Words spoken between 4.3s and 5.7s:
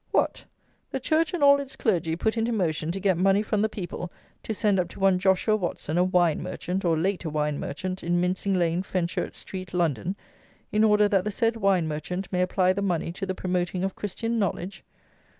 to send up to one Joshua